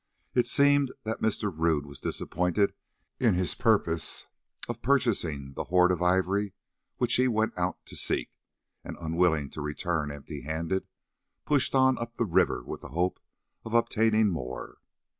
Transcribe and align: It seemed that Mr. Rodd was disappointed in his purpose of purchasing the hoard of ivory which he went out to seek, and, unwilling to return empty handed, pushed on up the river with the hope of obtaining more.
It 0.33 0.47
seemed 0.47 0.91
that 1.03 1.21
Mr. 1.21 1.53
Rodd 1.55 1.85
was 1.85 1.99
disappointed 1.99 2.73
in 3.19 3.35
his 3.35 3.53
purpose 3.53 4.25
of 4.67 4.81
purchasing 4.81 5.53
the 5.53 5.65
hoard 5.65 5.91
of 5.91 6.01
ivory 6.01 6.53
which 6.97 7.13
he 7.17 7.27
went 7.27 7.55
out 7.55 7.85
to 7.85 7.95
seek, 7.95 8.31
and, 8.83 8.97
unwilling 8.99 9.51
to 9.51 9.61
return 9.61 10.09
empty 10.11 10.41
handed, 10.41 10.87
pushed 11.45 11.75
on 11.75 11.99
up 11.99 12.15
the 12.15 12.25
river 12.25 12.63
with 12.63 12.81
the 12.81 12.87
hope 12.89 13.19
of 13.63 13.75
obtaining 13.75 14.29
more. 14.29 14.79